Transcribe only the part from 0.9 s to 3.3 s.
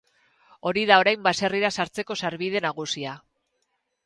da orain baserrira sartzeko sarbide nagusia.